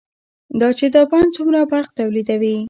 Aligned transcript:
دا 0.59 0.69
چې 0.77 0.85
دا 0.95 1.01
بند 1.11 1.29
څومره 1.35 1.59
برق 1.71 1.89
تولیدوي، 1.99 2.55